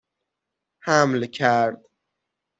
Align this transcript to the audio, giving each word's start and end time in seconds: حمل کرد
حمل 0.79 1.25
کرد 1.25 1.85